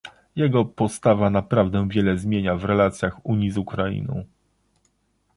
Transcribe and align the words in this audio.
Jego 0.35 0.65
postawa 0.65 1.29
naprawdę 1.29 1.87
wiele 1.89 2.17
zmienia 2.17 2.55
w 2.55 2.65
relacjach 2.65 3.25
Unii 3.25 3.51
z 3.51 3.57
Ukrainą 3.57 4.25